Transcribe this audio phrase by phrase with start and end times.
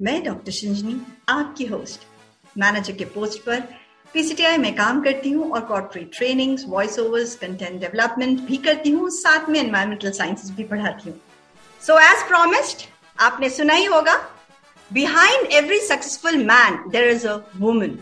[0.00, 0.94] मैं डॉक्टर शिंजनी,
[1.28, 2.00] आपकी host.
[2.56, 3.60] Manager के पोस्ट पर
[4.14, 9.10] पीसीटीआई में काम करती हूँ और corporate trainings voice overs content development भी करती हूँ,
[9.10, 11.20] साथ में एनवायरमेंटल साइंसेस भी पढ़ाती हूँ।
[11.82, 12.82] सो एज प्रोमिस्ड
[13.18, 14.16] आपने सुना ही होगा
[14.90, 17.96] behind every successful man there is a woman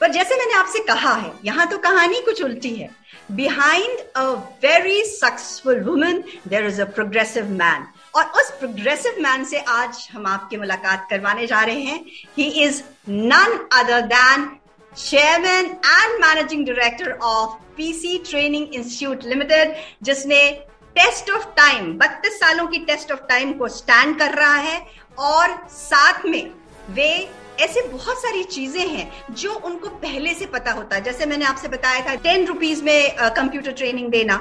[0.00, 2.90] पर जैसे मैंने आपसे कहा है, यहाँ तो कहानी कुछ उल्टी है।
[3.32, 4.24] Behind a
[4.64, 10.26] very successful woman there is a progressive man और उस प्रोग्रेसिव मैन से आज हम
[10.26, 12.04] आपकी मुलाकात करवाने जा रहे हैं।
[12.36, 14.48] He is none other than
[14.92, 20.40] chairman and managing director of PC training institute limited जिसने
[20.96, 24.80] टेस्ट ऑफ़ टाइम बत्तीस सालों की टेस्ट ऑफ़ टाइम को स्टैंड कर रहा है।
[25.18, 26.50] और साथ में
[26.90, 27.10] वे
[27.60, 31.68] ऐसे बहुत सारी चीज़ें हैं जो उनको पहले से पता होता है। जैसे मैंने आपसे
[31.68, 34.34] बताया था टेन रुपीज़ में कंप्यूटर ट्रेनिंग देना।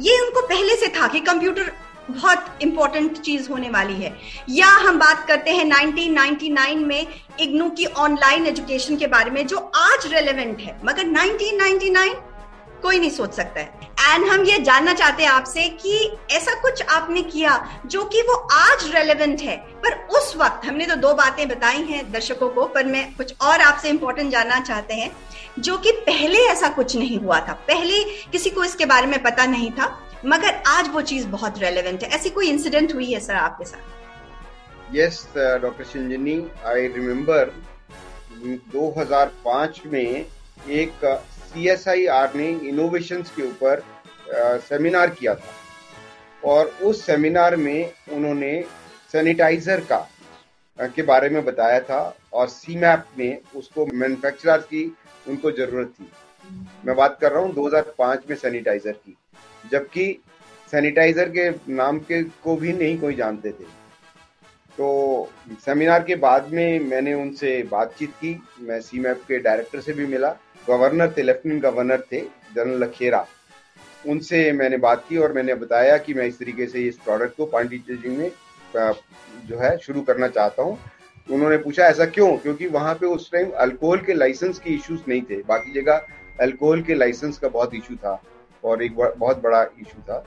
[0.00, 1.72] ये उनको पहले से था कि कंप्यूटर
[2.12, 4.18] बहुत इंपॉर्टेंट चीज़ होने वाली है।
[4.48, 7.06] या हम बात करते हैं 1999 में
[7.40, 12.14] इग्नू की ऑनलाइन एजुकेशन के बारे में, जो आज रेलेवेंट है। मगर 1999
[12.82, 16.82] कोई नहीं सोच सकता है। एंड हम ये जानना चाहते हैं आपसे कि ऐसा कुछ
[16.82, 21.48] आपने किया जो कि वो आज रेलेवेंट है। पर उस वक्त, हमने तो दो बातें
[21.48, 25.16] बताई हैं दर्शकों को, पर मैं कुछ और आपसे इंपॉर्टेंट जानना चाहते हैं,
[25.58, 29.46] जो कि पहले ऐसा कुछ नहीं हुआ था। पहले किसी को इसके बारे में पता
[29.46, 33.34] नहीं था। मगर आज वो चीज़ बहुत रेलेवेंट है। ऐसी कोई इंसिडेंट हुई है सर
[33.34, 33.80] आपके साथ?
[34.94, 36.34] Yes doctor Sinjini
[36.66, 37.52] I remember
[38.74, 40.26] 2005 में
[40.70, 43.82] एक सी एस आई आर ने इनोवेशन के ऊपर
[44.68, 45.54] सेमिनार किया था।
[46.44, 48.52] और उस सेमिनार में उन्होंने
[49.12, 50.06] सैनिटाइजर का
[50.78, 54.84] के बारे में बताया था और सी मैप में उसको मैन्युफैक्चरर की
[55.28, 56.10] उनको ज़रूरत थी।
[56.86, 59.16] मैं बात कर रहा हूँ 2005 में सैनिटाइजर की।
[59.72, 60.22] जबकि
[60.70, 63.64] सैनिटाइजर के नाम के को भी नहीं कोई जानते थे।
[64.78, 65.30] तो
[65.64, 70.30] सेमिनार के बाद में मैंने उनसे बातचीत की। मैं सी के डायरेक्टर से भी मिला।
[70.68, 72.20] गवर्नर थे, लेफ्टिनेंट गवर्नर थे,
[72.54, 73.26] जनरल लखेरा।
[74.08, 77.46] उनसे मैंने बात की और मैंने बताया कि मैं इस तरीके से इस प्रोडक्ट को
[77.46, 78.30] पांडिचेरी में
[78.76, 80.78] जो है, शुरू करना चाहता हूँ।
[81.30, 82.36] उन्होंने पूछा, ऐसा क्यों?
[82.36, 86.06] क्योंकि वहाँ पे उस टाइम अल्कोहल के लाइसेंस के इश्यूज़ नहीं थे। बाकी जगह
[86.40, 88.22] अल्कोहल के लाइसेंस का बहुत इशू था।
[88.64, 90.18] और एक बहुत बड़ा इशू था।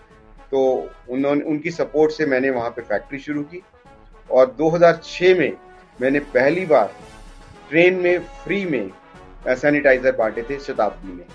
[0.52, 3.62] तो उन्होंने, उनकी सपोर्ट से मैंने वहाँ पे फैक्ट्री शुरू की
[4.30, 5.52] और 2006 में
[6.02, 6.94] मैंने पहली बार
[7.70, 8.92] ट्रेन में फ्री में
[9.50, 11.26] सैनिटाइजर बांटे थे शताब्दी में।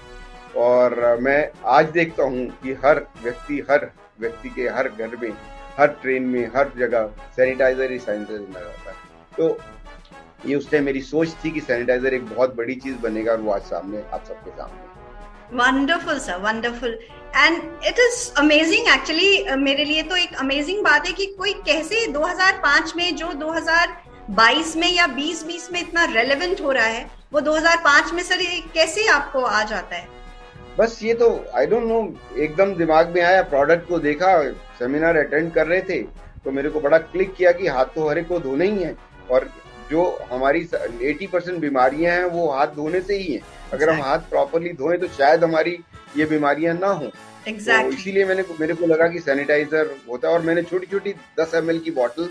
[0.56, 5.32] और मैं आज देखता हूँ कि हर व्यक्ति हर व्यक्ति के हर घर में,
[5.78, 8.96] हर ट्रेन में, हर जगह सैनिटाइजर ही सैनिटाइजर नज़र आता है।
[9.36, 9.58] तो
[10.46, 13.52] ये उस टाइम मेरी सोच थी कि सैनिटाइजर एक बहुत बड़ी चीज़ बनेगा और वो
[13.52, 14.87] आज सामने आप सबके सामने।
[15.54, 16.98] Wonderful sir wonderful
[17.36, 22.06] and it is amazing actually मेरे लिए तो एक अमेजिंग बात है कि कोई कैसे
[22.12, 28.12] 2005 में, जो 2022 में या 2020 में इतना रेलेवेंट हो रहा है, वो 2005
[28.14, 28.42] में सर
[28.74, 30.08] कैसे आपको आ जाता है?
[30.78, 32.00] बस ये तो आई डोंट नो
[32.38, 34.28] एकदम दिमाग में आया प्रोडक्ट को देखा
[34.78, 36.02] सेमिनार अटेंड कर रहे थे
[36.44, 38.94] तो मेरे को बड़ा क्लिक किया कि हाथ तो हर को धोने ही है,
[39.30, 39.50] और
[39.90, 43.40] जो हमारी 80 परसेंट बीमारियाँ हैं वो हाथ धोने से ही हैं।
[43.72, 45.78] अगर हम हाथ प्रॉपरली धोएँ तो शायद हमारी
[46.16, 47.10] ये बीमारियाँ ना हो।
[47.46, 47.82] exactly.
[47.82, 51.54] तो इसीलिए मैंने मेरे को लगा कि सैनिटाइजर होता है और मैंने छोटी छोटी 10
[51.54, 52.28] एम की बॉटल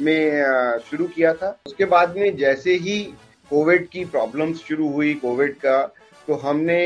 [0.00, 3.00] में शुरू किया था। उसके बाद में जैसे ही
[3.50, 5.80] कोविड की प्रॉब्लम्स शुरू हुई कोविड का
[6.28, 6.78] तो हमने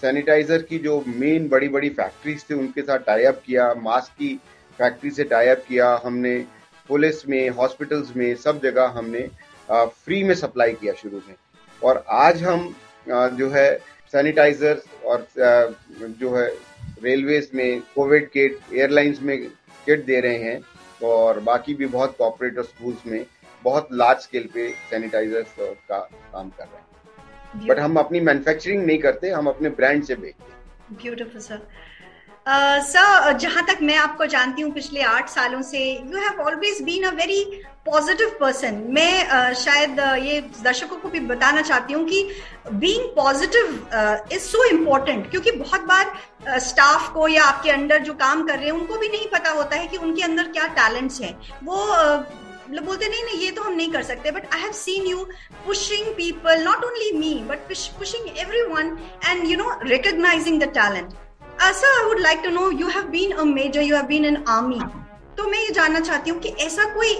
[0.00, 4.34] सैनिटाइजर की जो मेन बड़ी बड़ी फैक्ट्रीज थे उनके साथ टाइप किया मास्क की
[4.78, 6.38] फैक्ट्री से टाइप किया। हमने
[6.88, 9.20] पुलिस में हॉस्पिटल्स में सब जगह हमने
[9.70, 11.34] फ्री में सप्लाई किया शुरू में।
[11.82, 12.74] और आज हम
[13.08, 13.68] जो है
[14.12, 16.46] सैनिटाइजर और जो है
[17.02, 19.36] रेलवेज में कोविड किट एयरलाइंस में
[19.86, 20.60] किट दे रहे हैं
[21.04, 23.24] और बाकी भी बहुत कॉपरेट स्कूल्स में
[23.64, 28.98] बहुत लार्ज स्केल पे सैनिटाइजर्स का काम कर रहे हैं। बट हम अपनी मैन्युफैक्चरिंग नहीं
[28.98, 31.66] करते हम अपने ब्रांड से बेचते हैं। ब्यूटिफुल सर
[32.46, 36.80] सर uh, जहाँ तक मैं आपको जानती हूँ पिछले आठ सालों से you have always
[36.82, 37.42] been a very
[37.86, 42.22] positive person मैं uh, शायद uh, ये दर्शकों को भी बताना चाहती हूँ कि
[42.72, 48.14] being positive is so important क्योंकि बहुत बार स्टाफ uh, को या आपके अंडर जो
[48.14, 51.20] काम कर रहे हैं उनको भी नहीं पता होता है कि उनके अंदर क्या टैलेंट्स
[51.20, 51.34] हैं।
[51.64, 55.06] वो uh, बोलते नहीं नहीं ये तो हम नहीं कर सकते। But I have seen
[55.06, 55.28] you
[55.66, 58.38] pushing people not only me but pushing
[58.72, 58.98] everyone
[59.28, 61.14] and you know recognising the talent
[61.72, 64.44] sir I would like to know you have been a major you have been in
[64.48, 64.80] army
[65.38, 67.12] तो मैं ये जानना चाहती हूँ कि ऐसा कोई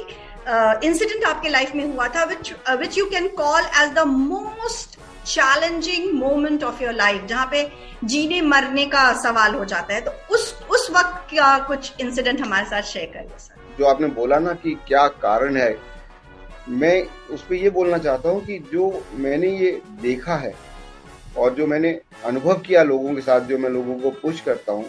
[0.89, 4.99] incident uh, आपके लाइफ में हुआ था which which you can call as the most
[5.27, 7.69] challenging moment of your life जहाँ पे
[8.05, 12.67] जीने मरने का सवाल हो जाता है। तो उस उस वक्त का कुछ इंसिडेंट हमारे
[12.67, 15.77] साथ शेयर करिए सर जो आपने बोला ना कि क्या कारण है
[16.69, 17.03] मैं
[17.35, 19.71] उस पर ये बोलना चाहता हूँ कि जो मैंने ये
[20.03, 20.55] देखा है
[21.39, 21.91] और जो मैंने
[22.25, 24.85] अनुभव किया लोगों के साथ, जो मैं लोगों को पुश करता हूँ,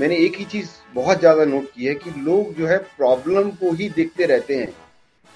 [0.00, 3.72] मैंने एक ही चीज़ बहुत ज़्यादा नोट की है कि लोग जो है प्रॉब्लम को
[3.72, 4.72] ही देखते रहते हैं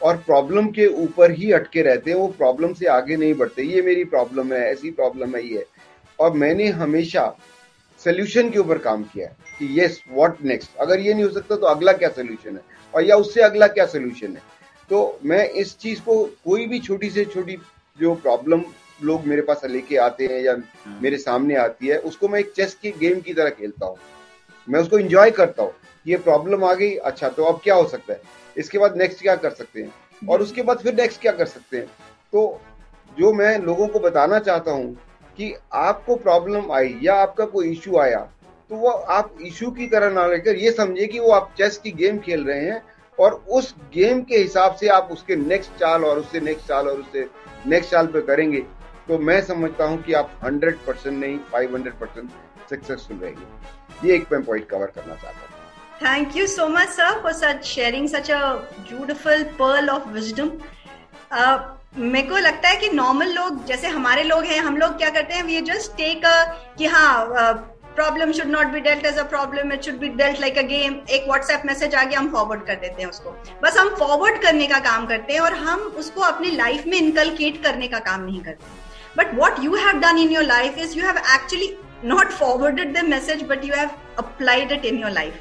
[0.01, 3.83] और प्रॉब्लम के ऊपर ही अटके रहते हैं, वो प्रॉब्लम से आगे नहीं बढ़ते। ये
[3.83, 5.65] मेरी प्रॉब्लम है, ऐसी प्रॉब्लम है ये।
[6.19, 7.27] और मैंने हमेशा
[8.01, 11.56] सोल्यूशन के ऊपर काम किया है कि यस व्हाट नेक्स्ट अगर ये नहीं हो सकता
[11.56, 12.62] तो अगला क्या सोल्यूशन है?
[12.95, 14.43] और या उससे अगला क्या सोल्यूशन है?
[14.91, 17.56] तो मैं इस चीज़ को कोई भी छोटी से छोटी
[17.99, 18.62] जो प्रॉब्लम
[19.00, 22.52] लोग मेरे पास लेके आते हैं या हाँ। मेरे सामने आती है उसको मैं एक
[22.56, 23.96] चेस की गेम की तरह खेलता हूँ।
[24.69, 25.73] मैं उसको इंजॉय करता हूँ
[26.06, 28.20] ये प्रॉब्लम आ गई अच्छा तो अब क्या हो सकता है?
[28.56, 29.93] इसके बाद नेक्स्ट क्या कर सकते हैं?
[30.23, 31.87] और उसके बाद फिर नेक्स्ट क्या कर सकते हैं?
[32.32, 32.61] तो
[33.17, 34.94] जो मैं लोगों को बताना चाहता हूँ
[35.38, 38.19] कि आपको प्रॉब्लम आई या आपका कोई इश्यू आया
[38.70, 41.91] तो वो आप इश्यू की तरह ना लेकर ये समझे कि वो आप चेस की
[41.93, 42.82] गेम खेल रहे हैं
[43.19, 47.00] और उस गेम के हिसाब से आप उसके नेक्स्ट चाल और उससे नेक्स्ट चाल और
[47.00, 47.26] उससे
[47.67, 48.62] नेक्स्ट चाल पे करेंगे।
[49.09, 52.31] तो मैं समझता हूँ कि आप 100 परसेंट नहीं 500 परसेंट
[52.71, 55.53] सक्सेसफुल रहेंगे। ये एक मैं पॉइंट कवर करना चाहता हूँ।
[56.03, 58.41] Thank you so much sir for such sharing such a
[58.81, 60.51] beautiful pearl of wisdom
[61.97, 65.35] मेरे को लगता है कि नॉर्मल लोग, जैसे हमारे लोग हैं, हम लोग क्या करते
[65.35, 66.23] हैं वी जस्ट टेक
[66.79, 67.53] कि हाँ
[67.95, 70.95] problem should not be dealt as a problem it should be dealt like a game
[71.11, 73.31] एक व्हाट्सएप मैसेज आ गया, हम फॉरवर्ड कर देते हैं उसको।
[73.62, 77.62] बस हम फॉरवर्ड करने का काम करते हैं और हम उसको अपनी लाइफ में इनकलकेट
[77.62, 78.83] करने का काम नहीं करते।
[79.16, 83.05] But what you have done in your life is you have actually not forwarded the
[83.05, 85.40] message but you have applied it in your life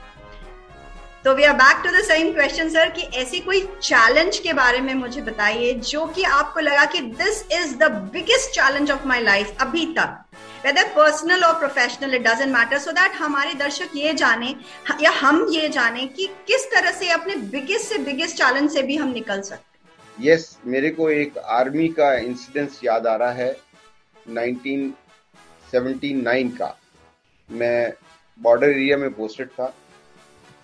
[1.25, 4.79] तो we are back to the same question sir कि ऐसी कोई challenge के बारे
[4.81, 9.21] में मुझे बताइए जो कि आपको लगा कि this is the biggest challenge of my
[9.23, 10.17] life अभी तक।
[10.65, 14.55] वेदर पर्सनल और professional it doesn't matter so that हमारे दर्शक ये जाने,
[15.01, 18.95] या हम ये जाने कि किस तरह से अपने बिगेस्ट से बिगेस्ट चैलेंज से भी
[18.95, 19.72] हम निकल सकते
[20.21, 23.57] यस मेरे को एक आर्मी का इंसिडेंस याद आ रहा है
[24.29, 26.77] 1979 का।
[27.49, 27.93] मैं
[28.39, 29.73] बॉर्डर एरिया में पोस्टेड था,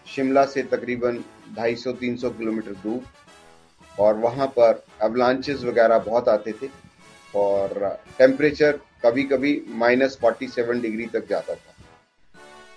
[0.07, 1.24] शिमला से तकरीबन
[1.56, 3.01] 250-300 किलोमीटर दूर,
[4.00, 6.69] और वहाँ पर अवलांचेस वगैरह बहुत आते थे,
[7.34, 11.74] और टेम्परेचर कभी कभी माइनस फोर्टी सेवन डिग्री तक जाता था।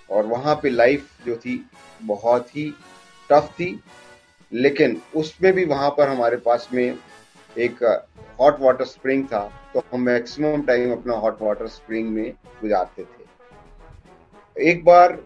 [0.09, 1.69] और वहाँ पे लाइफ जो थी,
[2.01, 2.73] बहुत ही
[3.29, 3.83] टफ थी
[4.53, 6.97] लेकिन उसमें भी वहाँ पर हमारे पास में
[7.55, 7.83] एक
[8.39, 9.41] हॉट वाटर स्प्रिंग था
[9.73, 15.17] तो हम मैक्सिमम टाइम अपना हॉट वाटर स्प्रिंग में गुजारते थे। एक बार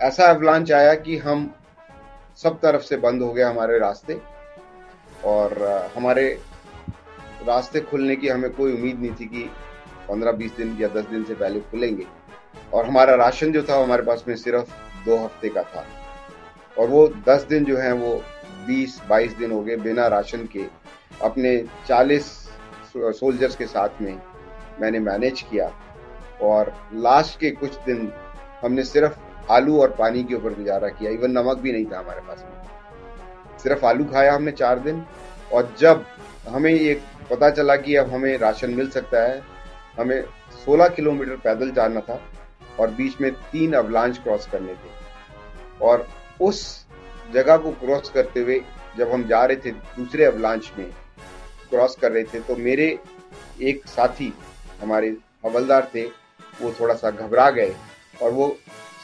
[0.00, 1.50] ऐसा अवलांच आया कि हम
[2.38, 4.20] सब तरफ़ से बंद हो गया हमारे रास्ते,
[5.24, 5.62] और
[5.96, 6.28] हमारे
[7.46, 9.50] रास्ते खुलने की हमें कोई उम्मीद नहीं थी कि
[10.08, 12.06] 15-20 दिन या 10 दिन से पहले खुलेंगे।
[12.74, 14.72] और हमारा राशन जो था हमारे पास में सिर्फ़
[15.04, 15.84] दो हफ़्ते का था।
[16.78, 18.22] और वो 10 दिन जो है वो
[18.66, 20.64] 20-22 दिन हो गए बिना राशन के
[21.22, 21.56] अपने
[21.88, 22.48] 40
[22.96, 24.22] सोल्जर्स के साथ में
[24.80, 25.70] मैंने मैनेज किया।
[26.42, 28.12] और लास्ट के कुछ दिन
[28.62, 29.18] हमने सिर्फ़
[29.52, 33.58] आलू और पानी के ऊपर गुजारा किया। इवन नमक भी नहीं था हमारे पास में।
[33.58, 35.04] सिर्फ़ आलू खाया हमने चार दिन।
[35.52, 36.04] और जब
[36.48, 37.00] हमें ये
[37.30, 39.42] पता चला कि अब हमें राशन मिल सकता है,
[39.98, 40.24] हमें
[40.64, 42.20] 16 किलोमीटर पैदल जाना था
[42.80, 44.90] और बीच में तीन अवलांच क्रॉस करने थे।
[45.82, 46.08] और
[46.40, 46.81] उस
[47.34, 48.60] जगह को क्रॉस करते हुए
[48.98, 50.86] जब हम जा रहे थे दूसरे अवलांच में
[51.70, 52.86] क्रॉस कर रहे थे तो मेरे
[53.62, 54.32] एक साथी
[54.80, 55.08] हमारे
[55.44, 56.02] हवलदार थे,
[56.60, 57.74] वो थोड़ा सा घबरा गए
[58.22, 58.56] और वो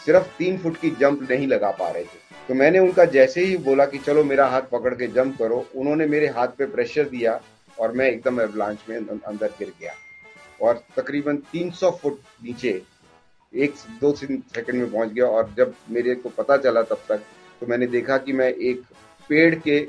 [0.07, 3.57] सिर्फ़ तीन फुट की जंप नहीं लगा पा रहे थे। तो मैंने उनका जैसे ही
[3.59, 7.41] बोला कि चलो मेरा हाथ पकड़ के जंप करो, उन्होंने मेरे हाथ पे प्रेशर दिया
[7.79, 9.93] और मैं एकदम एवलांच में अंदर गिर गया।
[10.63, 12.81] और तकरीबन 300 फुट नीचे
[13.53, 17.23] एक दो तीन सेकंड में पहुँच गया और जब मेरे को पता चला तब तक
[17.61, 18.83] तो मैंने देखा कि मैं एक
[19.29, 19.87] पेड़ के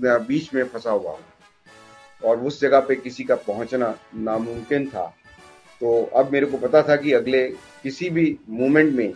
[0.00, 1.24] बीच में फंसा हुआ हूँ।
[2.24, 5.04] और उस जगह पे किसी का पहुँचना नामुमकिन था।
[5.80, 7.46] तो अब मेरे को पता था कि अगले
[7.82, 9.12] किसी भी मोमेंट में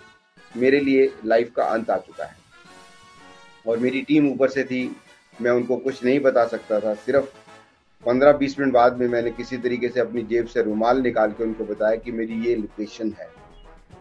[0.57, 2.37] मेरे लिए लाइफ का अंत आ चुका है।
[3.67, 4.97] और मेरी टीम ऊपर से थी,
[5.41, 7.27] मैं उनको कुछ नहीं बता सकता था। सिर्फ़
[8.05, 11.45] पंद्रह बीस मिनट बाद में मैंने किसी तरीके से अपनी जेब से रुमाल निकाल के
[11.45, 13.29] उनको बताया कि मेरी ये लोकेशन है।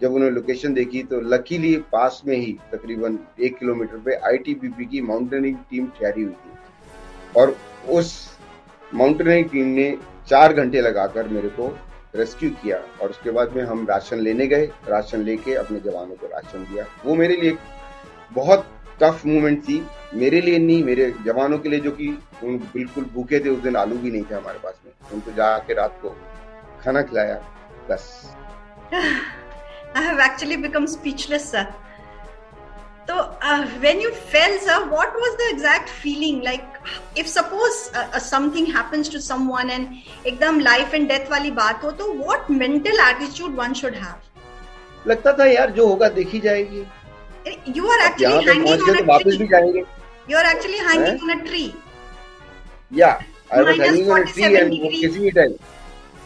[0.03, 5.01] जब उन्होंने लोकेशन देखी तो लकीली पास में ही तकरीबन एक किलोमीटर पे आईटीबीपी की
[5.01, 6.51] माउंटेनिंग टीम ठहरी हुई थी।
[7.39, 7.57] और
[7.89, 8.37] उस
[8.93, 11.77] माउंटेनिंग टीम ने चार घंटे लगाकर मेरे को
[12.15, 16.27] रेस्क्यू किया और उसके बाद में हम राशन लेने गए। राशन लेके अपने जवानों को
[16.27, 17.57] राशन दिया। वो मेरे लिए
[18.33, 18.67] बहुत
[19.03, 23.39] टफ मोमेंट थी। मेरे लिए नहीं, मेरे जवानों के लिए जो कि उन बिल्कुल भूखे
[23.39, 26.09] थे, उस दिन आलू भी नहीं थे हमारे पास में। उनको जाके रात को
[26.81, 27.45] खाना खिलाया।
[27.89, 28.35] बस।
[29.95, 31.65] I have actually become speechless, sir.
[33.07, 33.15] तो
[33.81, 37.79] when you fell sir what was the exact feeling like if suppose
[38.27, 39.87] something happens to someone and
[40.27, 45.33] एकदम लाइफ एंड डेथ वाली बात हो तो what mental attitude one should have लगता
[45.39, 46.85] था यार जो होगा देखी जाएगी।
[47.77, 49.83] You are actually hanging on a वापस भी जाएँगे।
[50.37, 51.65] Are actually hanging on a tree
[52.91, 53.11] या
[53.53, 55.51] I was hanging on a tree and किसी भी टाइम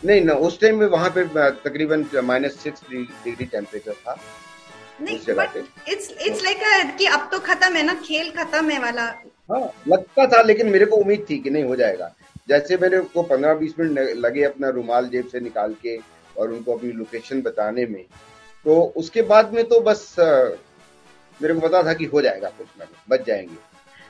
[0.05, 1.23] नहीं ना उस टाइम में वहाँ पे
[1.63, 4.19] तकरीबन माइनस सिक्स डिग्री टेम्परेचर था।
[5.01, 5.29] इट्स
[6.19, 9.03] इट्स लाइक कि अब तो खत्म है ना खेल खत्म है वाला।
[9.51, 12.13] हाँ लगता था लेकिन मेरे को उम्मीद थी कि नहीं हो जाएगा।
[12.49, 15.97] जैसे मेरे को पंद्रह बीस मिनट लगे अपना रुमाल जेब से निकाल के
[16.37, 18.03] और उनको अपनी लोकेशन बताने में।
[18.65, 22.85] तो उसके बाद में तो बस मेरे को पता था कि हो जाएगा कुछ ना
[23.09, 23.57] बच जाएँगे।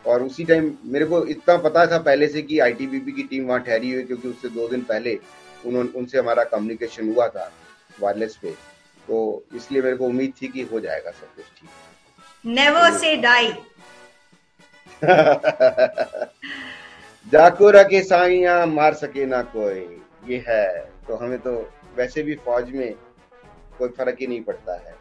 [0.05, 3.59] और उसी टाइम मेरे को इतना पता था पहले से कि आईटीबीपी की टीम वहाँ
[3.59, 5.19] ठहरी हुई क्योंकि उससे दो दिन पहले
[5.65, 7.51] उन्होंने उनसे हमारा कम्युनिकेशन हुआ था
[8.01, 8.51] वायरलेस पे।
[9.07, 11.69] तो इसलिए मेरे को उम्मीद थी कि हो जाएगा सब कुछ ठीक।
[12.45, 13.51] नेवर से डाई
[17.27, 19.79] जाको रखे साइया मार सके ना कोई।
[20.27, 20.67] ये है।
[21.07, 21.51] तो हमें तो
[21.97, 22.93] वैसे भी फौज में
[23.77, 24.95] कोई फ़र्क ही नहीं पड़ता है।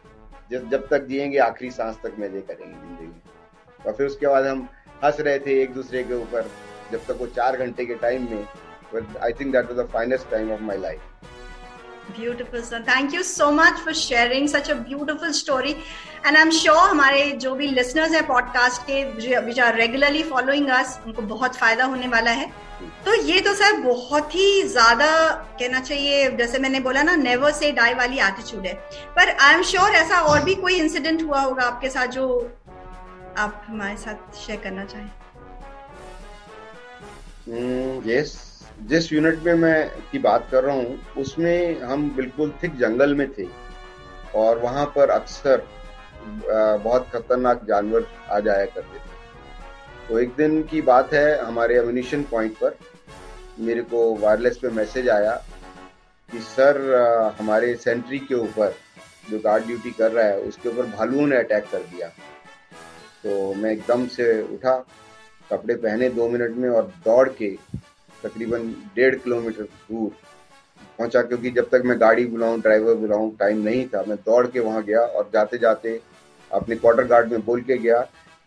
[0.51, 4.67] जब जब तक जिएँगे आखिरी सांस तक मज़े करेंगे ज़िंदगी। और फिर उसके बाद हम
[5.03, 6.49] हंस रहे थे एक दूसरे के ऊपर
[6.91, 8.43] जब तक वो चार घंटे के टाइम में
[8.95, 10.99] I think that was the finest time of my life
[12.17, 12.77] Beautiful, sir.
[12.87, 15.71] Thank you so much for sharing such a beautiful story.
[16.27, 19.01] And I'm sure हमारे जो भी listeners हैं podcast के
[19.47, 22.47] which are regularly following us उनको बहुत फ़ायदा होने वाला है।
[23.05, 25.09] तो ये तो सर बहुत ही ज़्यादा
[25.59, 28.73] कहना चाहिए जैसे मैंने बोला ना नेवर से डाई वाली एटीट्यूड है।
[29.15, 32.27] पर आई एम श्योर ऐसा और भी कोई इंसिडेंट हुआ होगा आपके साथ जो
[33.37, 35.11] आप हमारे साथ शेयर करना चाहें।
[38.07, 38.46] यस mm,
[38.77, 43.31] जिस यूनिट में मैं की बात कर रहा हूँ, उसमें हम बिल्कुल थिक जंगल में
[43.33, 43.47] थे
[44.35, 45.67] और वहाँ पर अक्सर
[46.35, 49.15] बहुत खतरनाक जानवर आ जाया करते थे।
[50.09, 52.77] तो एक दिन की बात है हमारे अम्यूनिशन पॉइंट पर।
[53.59, 55.33] मेरे को वायरलेस पे मैसेज आया
[56.29, 58.75] कि, सर हमारे सेंट्री के ऊपर
[59.29, 62.07] जो गार्ड ड्यूटी कर रहा है, उसके ऊपर भालुओं ने अटैक कर दिया।
[63.23, 64.77] तो मैं एकदम से उठा,
[65.51, 67.55] कपड़े पहने दो मिनट में और दौड़ के
[68.23, 70.09] तकरीबन डेढ़ किलोमीटर दूर
[70.97, 74.59] पहुँचा, क्योंकि जब तक मैं गाड़ी बुलाऊं ड्राइवर बुलाऊं टाइम नहीं था। मैं दौड़ के
[74.59, 75.99] वहाँ गया और जाते जाते
[76.51, 77.99] अपने क्वार्टर गार्ड में बोल के गया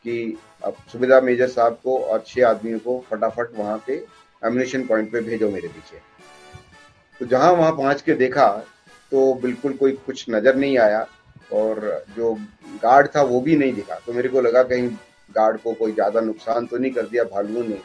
[0.05, 3.95] कि अब सुविधा मेजर साहब को और छह आदमियों को फटाफट वहाँ पे
[4.43, 6.01] एम्यूनेशन पॉइंट पे भेजो मेरे पीछे।
[7.21, 8.47] तो जहाँ वहाँ पहुँच के देखा
[9.13, 11.07] तो बिल्कुल कोई कुछ नज़र नहीं आया
[11.53, 12.35] और जो
[12.83, 14.89] गार्ड था वो भी नहीं दिखा। तो मेरे को लगा कहीं
[15.31, 17.81] गार्ड को कोई ज़्यादा नुकसान तो नहीं कर दिया, भालुओं ने।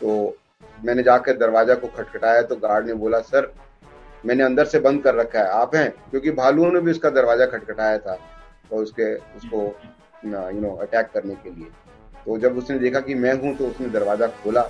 [0.00, 0.36] तो
[0.84, 3.52] मैंने जाकर दरवाज़ा को खटखटाया तो गार्ड ने बोला, सर,
[4.26, 5.90] मैंने अंदर से बंद कर रखा है, आप हैं?
[6.10, 8.18] क्योंकि भालुओं ने भी उसका दरवाज़ा खटखटाया था
[8.72, 9.62] और उसके, उसको
[10.24, 11.68] यू नो अटैक करने के लिए।
[12.26, 14.62] तो जब उसने देखा कि मैं हूँ तो उसने दरवाज़ा खोला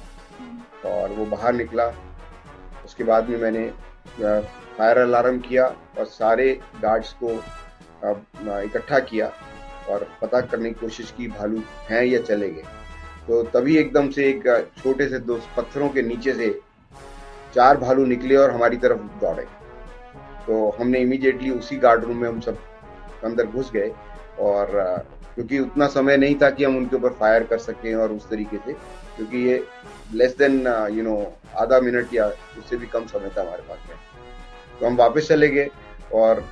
[0.86, 1.86] और वो बाहर निकला।
[2.84, 3.68] उसके बाद में मैंने
[4.18, 5.66] फायर अलार्म किया
[5.98, 7.30] और सारे गार्ड्स को
[8.62, 9.30] इकट्ठा किया
[9.90, 12.64] और पता करने की कोशिश की, भालू हैं या चले गए?
[13.28, 14.44] तो तभी एकदम से एक
[14.78, 16.50] छोटे से दो पत्थरों के नीचे से
[17.54, 19.42] चार भालू निकले और हमारी तरफ़ दौड़े।
[20.46, 22.58] तो हमने इमीडिएटली उसी गार्ड रूम में हम सब
[23.24, 23.90] अंदर घुस गए
[24.40, 24.66] और
[25.34, 28.56] क्योंकि उतना समय नहीं था कि हम उनके ऊपर फायर कर सकें और उस तरीके
[28.56, 28.72] से,
[29.16, 29.62] क्योंकि ये
[30.14, 30.60] लेस देन
[30.92, 31.16] यू नो
[31.58, 32.26] आधा मिनट या
[32.58, 33.96] उससे भी कम समय था हमारे पास में।
[34.80, 35.68] तो हम वापस चले गए
[36.14, 36.44] और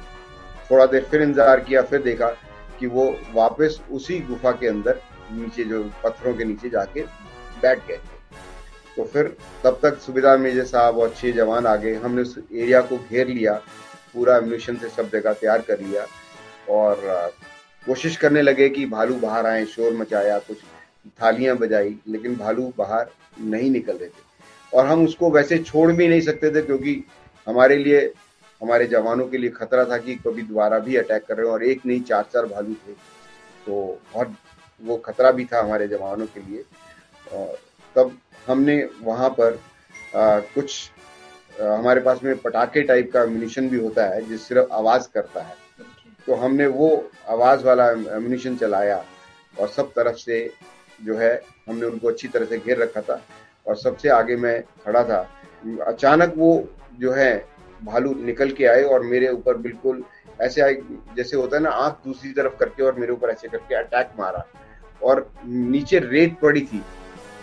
[0.71, 2.29] थोड़ा देर फिर इंतज़ार किया, फिर देखा
[2.79, 3.05] कि वो
[3.35, 5.01] वापस उसी गुफा के अंदर
[5.33, 7.03] नीचे जो पत्थरों के नीचे जाके
[7.63, 8.13] बैठ गए। थे
[8.97, 12.81] तो फिर तब तक सुविधा मेजर साहब और छह जवान आ गए हमने उस एरिया
[12.83, 13.53] को घेर लिया,
[14.15, 16.07] पूरा एम्यूनिशन से सब जगह तैयार कर लिया
[16.71, 17.33] और
[17.87, 20.57] कोशिश करने लगे कि भालू बाहर आए, शोर मचाया, कुछ
[21.21, 24.23] थालियाँ बजाई, लेकिन भालू बाहर नहीं निकल रहे थे।
[24.73, 27.03] और हम उसको वैसे छोड़ भी नहीं सकते थे क्योंकि
[27.47, 28.01] हमारे लिए,
[28.61, 31.65] हमारे जवानों के लिए खतरा था कि कभी दोबारा भी अटैक कर रहे हो और
[31.65, 32.93] एक नहीं चार चार भालू थे।
[33.67, 34.35] तो बहुत
[34.81, 36.65] वो खतरा भी था हमारे जवानों के लिए।
[37.33, 37.59] और
[37.97, 38.17] तब
[38.47, 39.61] हमने वहाँ पर
[40.17, 40.91] आ, कुछ
[41.63, 45.43] आ, हमारे पास में पटाखे टाइप का म्यूनिशन भी होता है जिस सिर्फ़ आवाज़ करता
[45.43, 45.57] है।
[46.27, 46.89] तो हमने वो
[47.29, 49.05] आवाज़ वाला म्यूनिशन चलाया
[49.61, 50.39] और सब तरफ़ से
[51.05, 51.35] जो है
[51.69, 53.21] हमने उनको अच्छी तरह से घेर रखा था
[53.67, 55.19] और सबसे आगे मैं खड़ा था।
[55.87, 56.53] अचानक वो
[57.01, 57.33] जो है
[57.85, 60.05] भालू निकल के आए और मेरे ऊपर बिल्कुल
[60.41, 60.77] ऐसे आए
[61.17, 64.45] जैसे होता है ना आँख दूसरी तरफ़ करके और मेरे ऊपर ऐसे करके अटैक मारा।
[65.05, 66.83] और नीचे रेत पड़ी थी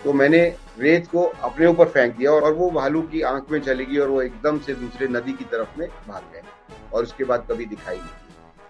[0.03, 0.41] तो मैंने
[0.79, 4.09] रेत को अपने ऊपर फेंक दिया और वो भालू की आँख में चली गई और
[4.09, 6.41] वो एकदम से दूसरे नदी की तरफ़ में भाग गए
[6.93, 8.19] और उसके बाद कभी दिखाई नहीं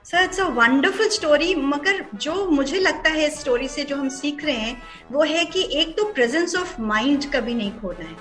[0.05, 4.09] sir it's a wonderful story मगर जो मुझे लगता है इस स्टोरी से जो हम
[4.09, 4.81] सीख रहे हैं,
[5.11, 8.15] वो है कि एक तो प्रेजेंस ऑफ़ माइंड कभी नहीं खोना है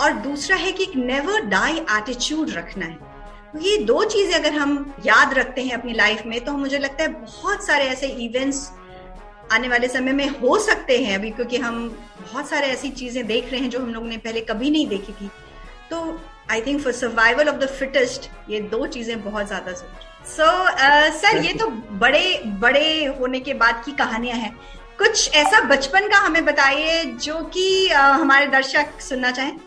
[0.00, 2.98] और दूसरा है कि नेवर डाई एटीट्यूड रखना है।
[3.52, 7.02] तो ये दो चीज़ें अगर हम याद रखते हैं अपनी लाइफ में तो मुझे लगता
[7.02, 8.68] है बहुत सारे ऐसे इवेंट्स
[9.52, 11.88] आने वाले समय में हो सकते हैं अभी क्योंकि हम
[12.22, 15.12] बहुत सारे ऐसी चीज़ें देख रहे हैं जो हम लोग ने पहले कभी नहीं देखी
[15.12, 15.30] थी।
[15.90, 16.00] तो
[16.50, 20.46] I think for survival of the fittest ये दो चीज़ें बहुत ज़्यादा ज़रूरी सो
[21.18, 24.52] सर ये तो बड़े बड़े होने के बाद की कहानियाँ हैं।
[24.98, 29.58] कुछ ऐसा बचपन का हमें बताइए जो कि uh, हमारे दर्शक सुनना चाहें।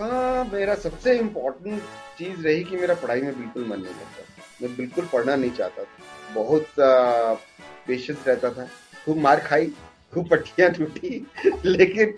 [0.00, 1.82] हाँ मेरा सबसे इम्पोर्टेंट
[2.18, 4.22] चीज़ रही कि मेरा पढ़ाई में बिल्कुल मन नहीं लगता
[4.62, 5.82] मैं बिल्कुल पढ़ना नहीं चाहता।
[6.34, 6.66] बहुत
[7.86, 8.68] पेशेंस रहता था।
[9.10, 9.66] खूब मार खाई
[10.14, 11.08] खूब पट्टियाँ टूटी
[11.64, 12.14] लेकिन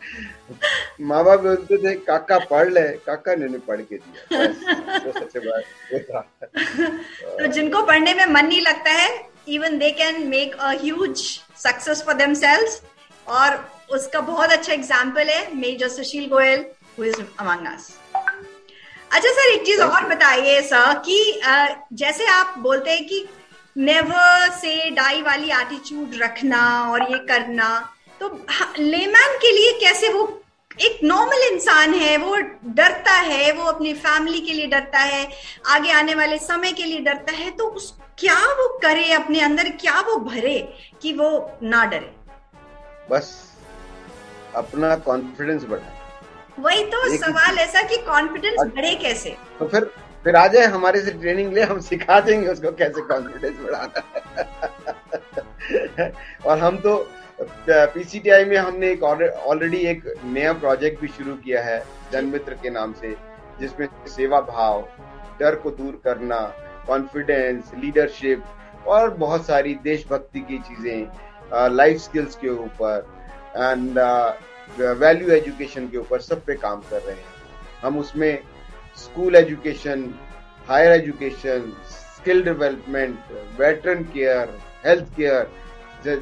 [1.09, 5.63] माँ बाप बोलते थे काका पढ़ ले काका ने पढ़ के दिया। तो सबसे बात
[7.41, 9.09] तो जिनको पढ़ने में मन नहीं लगता है
[9.49, 11.17] even they can make a huge
[11.63, 12.81] success for themselves
[13.27, 13.57] और
[13.97, 16.65] उसका बहुत अच्छा एग्ज़ाम्पल है major Sushil Goyal
[16.99, 17.91] who is among us
[19.13, 21.41] अच्छा सर एक चीज़ और बताइए सर कि
[22.03, 23.27] जैसे आप बोलते हैं कि
[23.77, 26.61] नेवर से डाई वाली एटीट्यूड रखना
[26.93, 27.69] और ये करना।
[28.21, 28.29] तो
[28.79, 30.23] लेमैन के लिए कैसे वो
[30.81, 32.37] एक नॉर्मल इंसान है वो
[32.75, 35.27] डरता है वो अपनी फैमिली के लिए डरता है
[35.69, 39.69] आगे आने वाले समय के लिए डरता है तो उस क्या वो करे अपने अंदर
[39.81, 40.59] क्या वो भरे
[41.03, 41.31] कि वो
[41.63, 42.13] ना डरे?
[43.11, 43.33] बस
[44.57, 46.01] अपना कॉन्फिडेंस बढ़ाए।
[46.59, 49.37] वही तो सवाल ऐसा कि कॉन्फिडेंस बढ़े कैसे?
[49.59, 49.91] तो फिर
[50.25, 54.01] फिर आ जाए, हमारे से ट्रेनिंग ले, हम सिखा देंगे उसको कैसे कॉन्फिडेंस बढ़ाना
[56.47, 56.97] और हम तो
[57.69, 62.93] पीसीटीआई में हमने एक ऑलरेडी एक नया प्रोजेक्ट भी शुरू किया है जनमित्र के नाम
[62.93, 63.15] से,
[63.61, 64.81] जिसमें सेवा भाव,
[65.41, 66.41] डर को दूर करना
[66.87, 68.45] कॉन्फिडेंस लीडरशिप
[68.87, 73.07] और बहुत सारी देशभक्ति की चीज़ें लाइफ स्किल्स के ऊपर
[73.57, 73.99] एंड
[74.79, 77.25] वैल्यू एजुकेशन के ऊपर सब पे काम कर रहे हैं।
[77.83, 78.39] हम उसमें
[78.97, 80.13] school education,
[80.69, 83.19] higher education, skill development,
[83.59, 85.51] veteran care, health care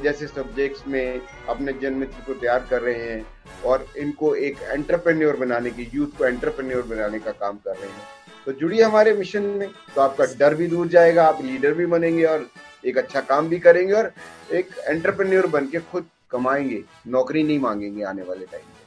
[0.03, 3.27] जैसे सब्जेक्ट्स में अपने जन्मित्र को तैयार कर रहे हैं
[3.65, 8.03] और इनको एक एंटरप्रेन्योर बनाने की, यूथ को एंटरप्रेन्योर बनाने का काम कर रहे हैं।
[8.47, 12.25] तो जुड़िए हमारे मिशन में तो आपका डर भी दूर जाएगा, आप लीडर भी बनेंगे
[12.25, 12.49] और
[12.85, 14.13] एक अच्छा काम भी करेंगे और
[14.53, 18.80] एक एंटरप्रेन्योर बन के खुद कमाएँगे, नौकरी नहीं मांगेंगे आने वाले टाइम में।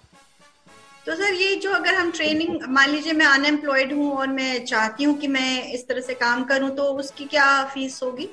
[1.05, 5.03] तो सर ये जो अगर हम ट्रेनिंग मान लीजिए मैं अनएम्प्लॉयड हूँ और मैं चाहती
[5.03, 8.29] हूँ कि मैं इस तरह से काम करूँ तो उसकी क्या फ़ीस होगी?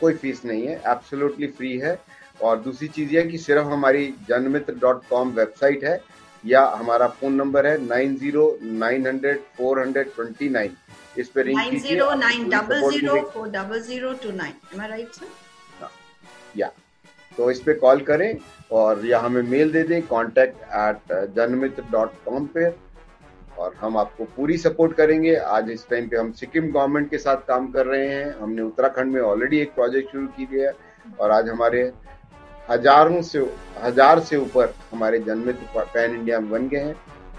[0.00, 1.98] कोई फ़ीस नहीं है एब्सोल्युटली फ्री है।
[2.42, 6.00] और दूसरी चीज़ ये कि सिर्फ़ हमारी जनमित्र डॉट कॉम वेबसाइट है
[6.44, 10.76] या हमारा फ़ोन नंबर है nine zero nine hundred four hundred twenty nine
[11.18, 11.96] इस पे रिंग कीजिए
[16.56, 16.70] या।
[17.36, 18.36] तो इस पे कॉल करें
[18.72, 22.70] और या हमें मेल दे दें contact at Janmitra dot com पे
[23.58, 27.46] और हम आपको पूरी सपोर्ट करेंगे। आज इस टाइम पे हम सिक्किम गवर्नमेंट के साथ
[27.48, 30.72] काम कर रहे हैं। हमने उत्तराखंड में ऑलरेडी एक प्रोजेक्ट शुरू की है
[31.20, 31.92] और आज हमारे
[32.70, 33.38] हज़ारों से,
[33.82, 36.96] हज़ार से ऊपर हमारे जनमित्र पैन इंडिया में बन गए हैं।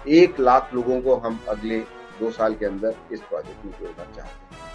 [0.08, 1.78] एक लाख लोगों को हम अगले
[2.20, 4.66] दो साल के अंदर इस प्रोजेक्ट में जोड़ना चाहते हैं।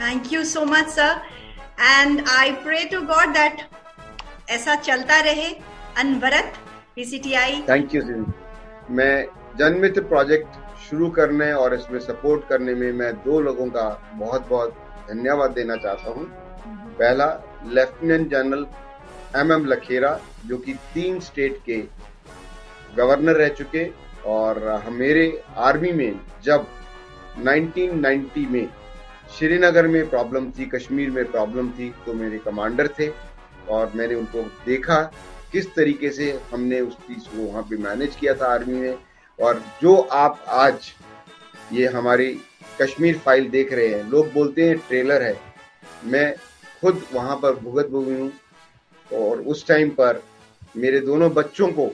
[0.00, 1.20] Thank you so much sir
[1.82, 3.62] and I pray to God that
[4.50, 5.48] ऐसा चलता रहे
[5.98, 6.52] अनवरत
[6.96, 8.02] पीसीटीआई थैंक यू
[8.98, 9.14] मैं
[9.58, 14.76] जनमित्र प्रोजेक्ट शुरू करने और इसमें सपोर्ट करने में मैं दो लोगों का बहुत बहुत
[15.10, 16.24] धन्यवाद देना चाहता हूँ।
[16.98, 17.26] पहला
[17.74, 18.66] lieutenant general
[19.40, 21.76] M M Lakhera जो कि तीन स्टेट के
[22.96, 23.84] गवर्नर रह चुके
[24.32, 24.60] और
[24.92, 25.26] मेरे
[25.68, 26.66] आर्मी में जब
[27.38, 28.66] 1990 में
[29.38, 33.08] श्रीनगर में प्रॉब्लम थी, कश्मीर में प्रॉब्लम थी तो मेरे कमांडर थे
[33.68, 35.00] और मैंने उनको देखा
[35.52, 38.98] किस तरीके से हमने उस चीज़ को वहाँ पे मैनेज किया था आर्मी में।
[39.38, 40.90] और जो आप आज
[41.72, 42.28] ये हमारी
[42.80, 45.36] कश्मीर फ़ाइल देख रहे हैं, लोग बोलते हैं ट्रेलर है।
[46.04, 46.34] मैं
[46.82, 48.32] खुद वहाँ पर भुगत भुगी हूँ
[49.10, 50.22] और उस टाइम पर
[50.76, 51.86] मेरे दोनों बच्चों को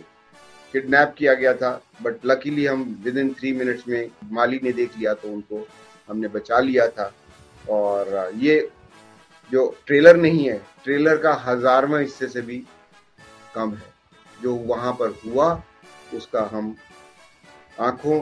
[0.74, 1.70] किडनैप किया गया था
[2.03, 5.66] बट लकीली हम विद इन थ्री मिनट्स में माली ने देख लिया तो उनको
[6.09, 7.12] हमने बचा लिया था।
[7.71, 8.71] और ये
[9.53, 12.62] जो ट्रेलर नहीं है, ट्रेलर का हजारवा हिस्से से भी
[13.55, 13.92] कम है।
[14.42, 15.62] जो वहाँ पर हुआ,
[16.14, 16.77] उसका हम
[17.81, 18.21] आँखों,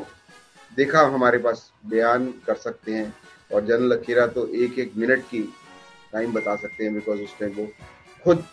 [0.76, 3.14] देखा हमारे पास बयान कर सकते हैं।
[3.52, 5.42] और जनरल अखीरा तो एक एक मिनट की
[6.12, 7.66] टाइम बता सकते हैं बिकॉज़ उस टाइम वो
[8.24, 8.44] खुद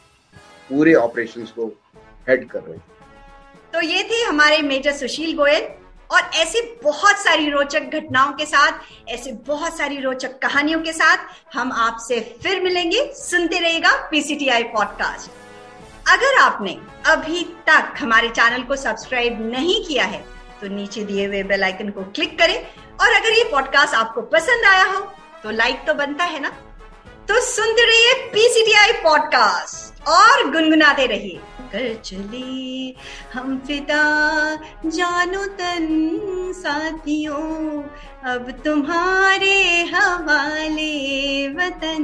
[0.69, 1.65] पूरे ऑपरेशंस को
[2.29, 2.83] हेड कर रहे हैं।
[3.73, 5.69] तो ये थी हमारे मेजर सुशील गोयल।
[6.13, 11.17] और ऐसी बहुत सारी रोचक घटनाओं के साथ, ऐसे बहुत सारी रोचक कहानियों के साथ
[11.53, 15.31] हम आपसे फिर मिलेंगे। सुनते रहेगा पीसीटीआई पॉडकास्ट
[16.05, 20.23] अगर आपने अभी तक हमारे चैनल को सब्सक्राइब नहीं किया है
[20.61, 22.57] तो नीचे दिए हुए बेल आइकन को क्लिक करें।
[23.01, 25.01] और अगर ये पॉडकास्ट आपको पसंद आया हो
[25.43, 26.51] तो लाइक तो बनता है ना।
[27.27, 31.39] तो सुनते रहिए पीसीटीआई पॉडकास्ट और गुनगुनाते रहिए।
[31.73, 32.95] कर चले,
[33.33, 34.03] हम फिदा,
[34.85, 35.87] जानो तन
[36.55, 37.83] साथियों,
[38.33, 42.03] अब तुम्हारे हवाले वतन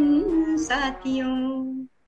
[0.60, 1.89] साथियों।